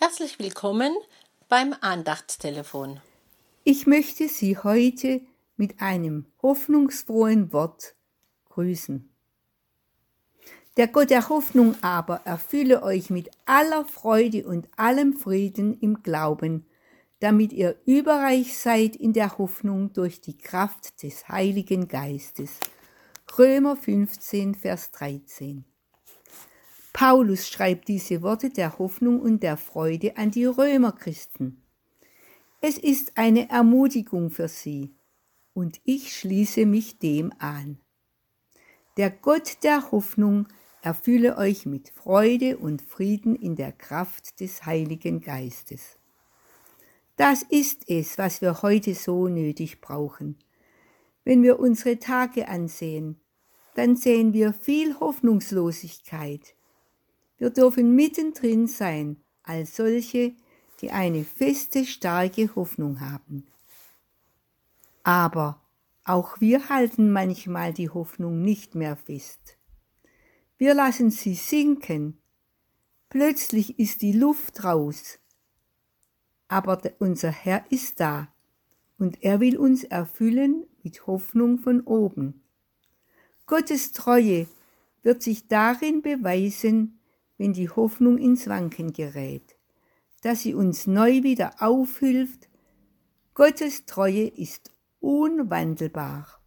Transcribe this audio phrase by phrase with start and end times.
[0.00, 0.94] Herzlich willkommen
[1.48, 3.00] beim Andachtstelefon.
[3.64, 5.22] Ich möchte Sie heute
[5.56, 7.96] mit einem hoffnungsfrohen Wort
[8.44, 9.12] grüßen.
[10.76, 16.64] Der Gott der Hoffnung aber erfülle euch mit aller Freude und allem Frieden im Glauben,
[17.18, 22.60] damit ihr überreich seid in der Hoffnung durch die Kraft des Heiligen Geistes.
[23.36, 25.64] Römer 15, Vers 13.
[26.98, 31.62] Paulus schreibt diese Worte der Hoffnung und der Freude an die Römerchristen.
[32.60, 34.96] Es ist eine Ermutigung für sie,
[35.54, 37.78] und ich schließe mich dem an.
[38.96, 40.48] Der Gott der Hoffnung
[40.82, 46.00] erfülle euch mit Freude und Frieden in der Kraft des Heiligen Geistes.
[47.16, 50.36] Das ist es, was wir heute so nötig brauchen.
[51.22, 53.20] Wenn wir unsere Tage ansehen,
[53.76, 56.56] dann sehen wir viel Hoffnungslosigkeit,
[57.38, 60.34] wir dürfen mittendrin sein als solche,
[60.80, 63.46] die eine feste, starke Hoffnung haben.
[65.02, 65.62] Aber
[66.04, 69.56] auch wir halten manchmal die Hoffnung nicht mehr fest.
[70.56, 72.18] Wir lassen sie sinken.
[73.08, 75.18] Plötzlich ist die Luft raus.
[76.48, 78.28] Aber unser Herr ist da
[78.98, 82.42] und er will uns erfüllen mit Hoffnung von oben.
[83.46, 84.46] Gottes Treue
[85.02, 86.97] wird sich darin beweisen,
[87.38, 89.56] wenn die Hoffnung ins Wanken gerät,
[90.22, 92.48] dass sie uns neu wieder aufhilft.
[93.34, 96.42] Gottes Treue ist unwandelbar.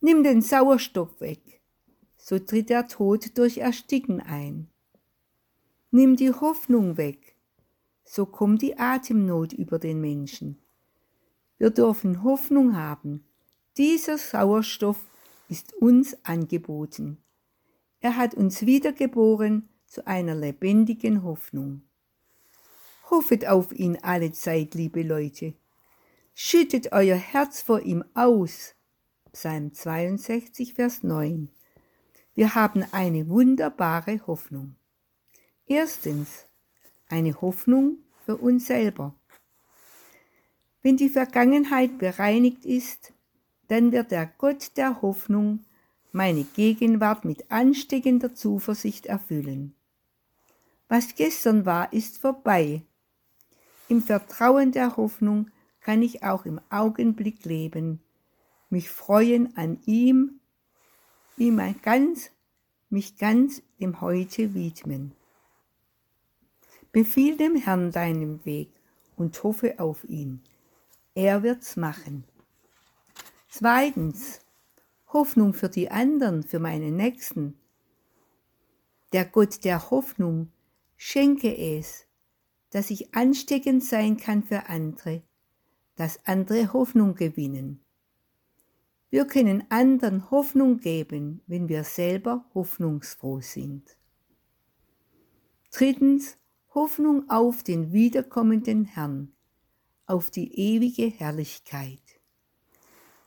[0.00, 1.62] Nimm den Sauerstoff weg,
[2.16, 4.68] so tritt der Tod durch Ersticken ein.
[5.92, 7.36] Nimm die Hoffnung weg,
[8.04, 10.58] so kommt die Atemnot über den Menschen.
[11.58, 13.24] Wir dürfen Hoffnung haben.
[13.76, 15.06] Dieser Sauerstoff
[15.48, 17.18] ist uns angeboten.
[18.00, 21.82] Er hat uns wiedergeboren zu einer lebendigen Hoffnung.
[23.10, 25.54] Hoffet auf ihn alle Zeit, liebe Leute.
[26.34, 28.74] Schüttet euer Herz vor ihm aus.
[29.32, 31.48] Psalm 62, Vers 9.
[32.34, 34.76] Wir haben eine wunderbare Hoffnung.
[35.66, 36.46] Erstens,
[37.08, 39.14] eine Hoffnung für uns selber.
[40.82, 43.12] Wenn die Vergangenheit bereinigt ist,
[43.68, 45.64] dann wird der Gott der Hoffnung
[46.12, 49.75] meine Gegenwart mit ansteckender Zuversicht erfüllen.
[50.88, 52.82] Was gestern war, ist vorbei.
[53.88, 58.00] Im Vertrauen der Hoffnung kann ich auch im Augenblick leben,
[58.70, 60.40] mich freuen an ihm,
[61.36, 62.30] ihm ganz,
[62.90, 65.12] mich ganz dem Heute widmen.
[66.92, 68.70] Befiehl dem Herrn deinen Weg
[69.16, 70.42] und hoffe auf ihn.
[71.14, 72.24] Er wird's machen.
[73.48, 74.40] Zweitens,
[75.12, 77.58] Hoffnung für die anderen, für meine Nächsten.
[79.12, 80.50] Der Gott der Hoffnung
[80.96, 82.06] Schenke es,
[82.70, 85.22] dass ich ansteckend sein kann für andere,
[85.94, 87.80] dass andere Hoffnung gewinnen.
[89.10, 93.96] Wir können anderen Hoffnung geben, wenn wir selber hoffnungsfroh sind.
[95.70, 96.38] Drittens,
[96.74, 99.32] Hoffnung auf den wiederkommenden Herrn,
[100.06, 102.02] auf die ewige Herrlichkeit.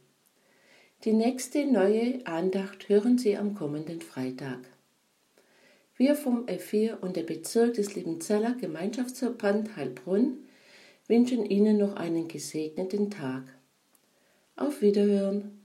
[1.06, 4.60] Die nächste neue Andacht hören Sie am kommenden Freitag.
[5.96, 10.40] Wir vom F4 und der Bezirk des Liebenzeller Gemeinschaftsverband Heilbrunn
[11.08, 13.44] wünschen Ihnen noch einen gesegneten Tag.
[14.58, 15.61] Auf Wiederhören!